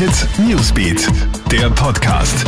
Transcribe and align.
Hit 0.00 0.26
Newsbeat, 0.38 1.08
der 1.52 1.68
Podcast. 1.68 2.46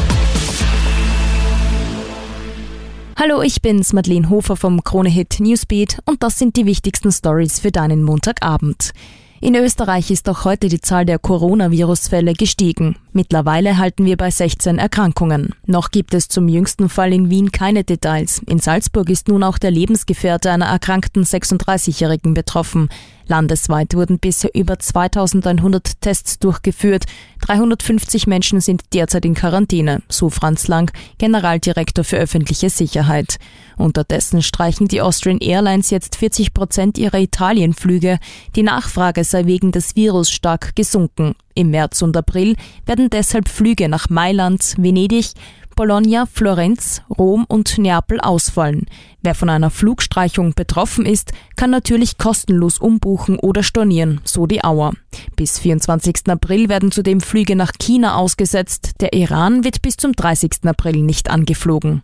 Hallo, 3.14 3.42
ich 3.42 3.60
bin's, 3.60 3.92
Madeleine 3.92 4.30
Hofer 4.30 4.56
vom 4.56 4.82
Krone 4.82 5.10
Hit 5.10 5.38
Newsbeat 5.38 5.98
und 6.06 6.22
das 6.22 6.38
sind 6.38 6.56
die 6.56 6.64
wichtigsten 6.64 7.12
Stories 7.12 7.60
für 7.60 7.70
deinen 7.70 8.04
Montagabend. 8.04 8.94
In 9.42 9.54
Österreich 9.56 10.10
ist 10.10 10.28
auch 10.30 10.44
heute 10.44 10.68
die 10.68 10.80
Zahl 10.80 11.04
der 11.04 11.18
Coronavirus-Fälle 11.18 12.32
gestiegen. 12.32 12.96
Mittlerweile 13.12 13.76
halten 13.76 14.06
wir 14.06 14.16
bei 14.16 14.30
16 14.30 14.78
Erkrankungen. 14.78 15.54
Noch 15.66 15.90
gibt 15.90 16.14
es 16.14 16.28
zum 16.28 16.48
jüngsten 16.48 16.88
Fall 16.88 17.12
in 17.12 17.28
Wien 17.28 17.50
keine 17.50 17.82
Details. 17.84 18.40
In 18.46 18.60
Salzburg 18.60 19.10
ist 19.10 19.26
nun 19.26 19.42
auch 19.42 19.58
der 19.58 19.72
Lebensgefährte 19.72 20.52
einer 20.52 20.66
erkrankten 20.66 21.24
36-Jährigen 21.24 22.34
betroffen. 22.34 22.88
Landesweit 23.26 23.94
wurden 23.94 24.18
bisher 24.18 24.50
über 24.54 24.78
2100 24.78 26.00
Tests 26.00 26.38
durchgeführt. 26.38 27.04
350 27.42 28.26
Menschen 28.26 28.60
sind 28.60 28.82
derzeit 28.92 29.24
in 29.24 29.34
Quarantäne, 29.34 30.02
so 30.08 30.30
Franz 30.30 30.68
Lang, 30.68 30.90
Generaldirektor 31.18 32.04
für 32.04 32.16
öffentliche 32.16 32.70
Sicherheit. 32.70 33.38
Unterdessen 33.76 34.42
streichen 34.42 34.88
die 34.88 35.00
Austrian 35.00 35.38
Airlines 35.38 35.90
jetzt 35.90 36.16
40 36.16 36.54
Prozent 36.54 36.98
ihrer 36.98 37.18
Italienflüge. 37.18 38.18
Die 38.54 38.62
Nachfrage 38.62 39.24
sei 39.24 39.46
wegen 39.46 39.72
des 39.72 39.96
Virus 39.96 40.30
stark 40.30 40.76
gesunken. 40.76 41.34
Im 41.54 41.70
März 41.70 42.02
und 42.02 42.16
April 42.16 42.56
werden 42.86 43.10
deshalb 43.10 43.48
Flüge 43.48 43.88
nach 43.88 44.08
Mailand, 44.08 44.74
Venedig, 44.78 45.32
Bologna, 45.74 46.26
Florenz, 46.26 47.02
Rom 47.10 47.44
und 47.48 47.78
Neapel 47.78 48.20
ausfallen. 48.20 48.86
Wer 49.22 49.34
von 49.34 49.48
einer 49.48 49.70
Flugstreichung 49.70 50.54
betroffen 50.54 51.06
ist, 51.06 51.32
kann 51.56 51.70
natürlich 51.70 52.18
kostenlos 52.18 52.78
umbuchen 52.78 53.38
oder 53.38 53.62
stornieren, 53.62 54.20
so 54.24 54.46
die 54.46 54.64
Auer. 54.64 54.92
Bis 55.36 55.58
24. 55.58 56.28
April 56.28 56.68
werden 56.68 56.92
zudem 56.92 57.20
Flüge 57.20 57.56
nach 57.56 57.72
China 57.78 58.16
ausgesetzt. 58.16 58.92
Der 59.00 59.12
Iran 59.12 59.64
wird 59.64 59.82
bis 59.82 59.96
zum 59.96 60.12
30. 60.12 60.64
April 60.64 61.02
nicht 61.02 61.30
angeflogen. 61.30 62.02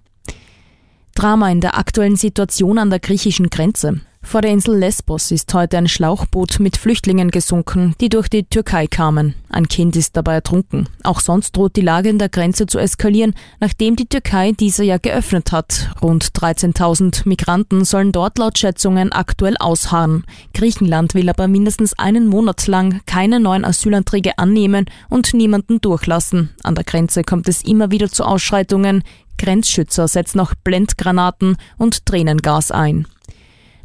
Drama 1.14 1.50
in 1.50 1.60
der 1.60 1.76
aktuellen 1.76 2.16
Situation 2.16 2.78
an 2.78 2.90
der 2.90 3.00
griechischen 3.00 3.50
Grenze. 3.50 4.00
Vor 4.28 4.42
der 4.42 4.50
Insel 4.50 4.76
Lesbos 4.76 5.30
ist 5.30 5.54
heute 5.54 5.78
ein 5.78 5.88
Schlauchboot 5.88 6.60
mit 6.60 6.76
Flüchtlingen 6.76 7.30
gesunken, 7.30 7.94
die 7.98 8.10
durch 8.10 8.28
die 8.28 8.44
Türkei 8.44 8.86
kamen. 8.86 9.34
Ein 9.48 9.68
Kind 9.68 9.96
ist 9.96 10.18
dabei 10.18 10.34
ertrunken. 10.34 10.86
Auch 11.02 11.20
sonst 11.20 11.56
droht 11.56 11.76
die 11.76 11.80
Lage 11.80 12.10
in 12.10 12.18
der 12.18 12.28
Grenze 12.28 12.66
zu 12.66 12.78
eskalieren, 12.78 13.32
nachdem 13.58 13.96
die 13.96 14.04
Türkei 14.04 14.52
diese 14.52 14.84
ja 14.84 14.98
geöffnet 14.98 15.50
hat. 15.50 15.88
Rund 16.02 16.26
13.000 16.26 17.26
Migranten 17.26 17.86
sollen 17.86 18.12
dort 18.12 18.36
laut 18.36 18.58
Schätzungen 18.58 19.12
aktuell 19.12 19.56
ausharren. 19.56 20.26
Griechenland 20.52 21.14
will 21.14 21.30
aber 21.30 21.48
mindestens 21.48 21.98
einen 21.98 22.26
Monat 22.26 22.66
lang 22.66 23.00
keine 23.06 23.40
neuen 23.40 23.64
Asylanträge 23.64 24.36
annehmen 24.36 24.84
und 25.08 25.32
niemanden 25.32 25.80
durchlassen. 25.80 26.50
An 26.64 26.74
der 26.74 26.84
Grenze 26.84 27.22
kommt 27.22 27.48
es 27.48 27.62
immer 27.62 27.90
wieder 27.90 28.10
zu 28.10 28.24
Ausschreitungen. 28.24 29.04
Grenzschützer 29.38 30.06
setzen 30.06 30.40
auch 30.40 30.52
Blendgranaten 30.64 31.56
und 31.78 32.04
Tränengas 32.04 32.70
ein. 32.70 33.06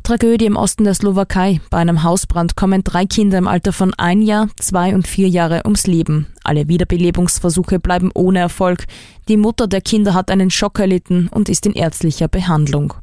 Tragödie 0.04 0.48
im 0.48 0.58
Osten 0.58 0.84
der 0.84 0.96
Slowakei. 0.96 1.62
Bei 1.70 1.78
einem 1.78 2.04
Hausbrand 2.04 2.58
kommen 2.58 2.84
drei 2.84 3.06
Kinder 3.06 3.38
im 3.38 3.48
Alter 3.48 3.72
von 3.72 3.94
ein 3.94 4.22
Jahr, 4.22 4.50
zwei 4.60 4.94
und 4.94 5.08
vier 5.08 5.30
Jahre 5.30 5.62
ums 5.64 5.88
Leben. 5.88 6.28
Alle 6.44 6.68
Wiederbelebungsversuche 6.68 7.80
bleiben 7.80 8.12
ohne 8.14 8.40
Erfolg. 8.40 8.84
Die 9.30 9.38
Mutter 9.38 9.66
der 9.66 9.80
Kinder 9.80 10.14
hat 10.14 10.30
einen 10.30 10.52
Schock 10.52 10.80
erlitten 10.80 11.30
und 11.30 11.48
ist 11.48 11.66
in 11.66 11.72
ärztlicher 11.72 12.28
Behandlung. 12.28 12.94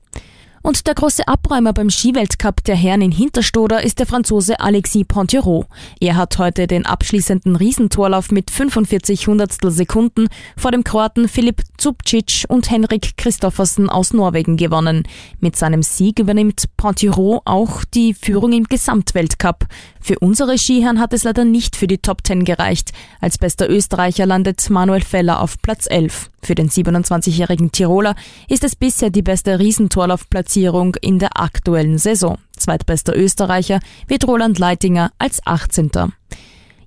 Und 0.62 0.86
der 0.86 0.94
große 0.94 1.26
Abräumer 1.26 1.72
beim 1.72 1.88
Skiweltcup 1.88 2.62
der 2.64 2.76
Herren 2.76 3.00
in 3.00 3.12
Hinterstoder 3.12 3.82
ist 3.82 3.98
der 3.98 4.06
Franzose 4.06 4.60
Alexis 4.60 5.06
Pontiro. 5.08 5.64
Er 6.00 6.16
hat 6.16 6.36
heute 6.36 6.66
den 6.66 6.84
abschließenden 6.84 7.56
Riesentorlauf 7.56 8.30
mit 8.30 8.50
45 8.50 9.26
Hundertstel 9.26 9.70
Sekunden 9.70 10.28
vor 10.58 10.70
dem 10.70 10.84
Kroaten 10.84 11.28
Filip 11.28 11.62
Zubcic 11.78 12.44
und 12.48 12.70
Henrik 12.70 13.16
Christoffersen 13.16 13.88
aus 13.88 14.12
Norwegen 14.12 14.58
gewonnen. 14.58 15.04
Mit 15.38 15.56
seinem 15.56 15.82
Sieg 15.82 16.18
übernimmt 16.18 16.64
Pontiro 16.76 17.40
auch 17.46 17.82
die 17.94 18.12
Führung 18.12 18.52
im 18.52 18.64
Gesamtweltcup. 18.64 19.64
Für 20.00 20.18
unsere 20.18 20.58
Skiherren 20.58 20.98
hat 20.98 21.12
es 21.12 21.24
leider 21.24 21.44
nicht 21.44 21.76
für 21.76 21.86
die 21.86 21.98
Top 21.98 22.26
10 22.26 22.44
gereicht. 22.44 22.92
Als 23.20 23.38
bester 23.38 23.68
Österreicher 23.68 24.26
landet 24.26 24.68
Manuel 24.70 25.02
Feller 25.02 25.40
auf 25.40 25.60
Platz 25.60 25.86
11. 25.88 26.30
Für 26.42 26.54
den 26.54 26.70
27-jährigen 26.70 27.70
Tiroler 27.70 28.14
ist 28.48 28.64
es 28.64 28.76
bisher 28.76 29.10
die 29.10 29.22
beste 29.22 29.58
Riesentorlaufplatzierung 29.58 30.96
in 31.02 31.18
der 31.18 31.40
aktuellen 31.40 31.98
Saison. 31.98 32.38
Zweitbester 32.56 33.16
Österreicher 33.16 33.80
wird 34.08 34.26
Roland 34.26 34.58
Leitinger 34.58 35.12
als 35.18 35.46
18. 35.46 35.90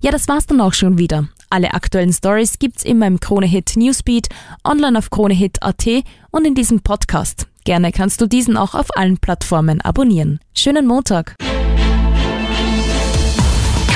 Ja, 0.02 0.12
das 0.12 0.28
war's 0.28 0.48
dann 0.48 0.60
auch 0.60 0.74
schon 0.74 0.98
wieder. 0.98 1.30
Alle 1.50 1.74
aktuellen 1.76 2.12
Stories 2.12 2.58
gibt's 2.58 2.84
immer 2.84 3.06
im 3.06 3.20
Kronehit 3.20 3.74
Newsbeat, 3.76 4.28
online 4.64 4.98
auf 4.98 5.12
kronehit.at 5.12 5.86
und 6.32 6.46
in 6.46 6.56
diesem 6.56 6.82
Podcast. 6.82 7.48
Gerne 7.64 7.92
kannst 7.92 8.20
du 8.20 8.28
diesen 8.28 8.58
auch 8.58 8.74
auf 8.74 8.98
allen 8.98 9.20
Plattformen 9.20 9.80
abonnieren. 9.80 10.40
Schönen 10.56 10.88
Montag. 10.88 11.36